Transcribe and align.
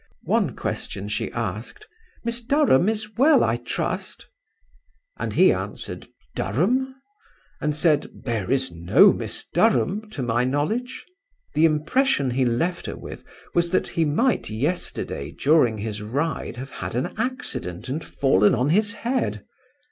One 0.25 0.55
question 0.55 1.07
she 1.09 1.31
asked: 1.31 1.85
"Miss 2.23 2.41
Durham 2.41 2.89
is 2.89 3.15
well, 3.17 3.43
I 3.43 3.57
trust?" 3.57 4.25
And 5.19 5.33
he 5.33 5.53
answered 5.53 6.07
"Durham?" 6.35 6.95
and 7.61 7.75
said, 7.75 8.07
"There 8.23 8.49
is 8.49 8.71
no 8.71 9.13
Miss 9.13 9.45
Durham 9.53 10.09
to 10.09 10.23
my 10.23 10.43
knowledge." 10.43 11.05
The 11.53 11.65
impression 11.65 12.31
he 12.31 12.45
left 12.45 12.87
with 12.87 13.21
her 13.21 13.29
was, 13.53 13.69
that 13.69 13.89
he 13.89 14.03
might 14.03 14.49
yesterday 14.49 15.29
during 15.33 15.77
his 15.77 16.01
ride 16.01 16.57
have 16.57 16.71
had 16.71 16.95
an 16.95 17.13
accident 17.19 17.87
and 17.87 18.03
fallen 18.03 18.55
on 18.55 18.69
his 18.71 18.93
head. 19.05 19.45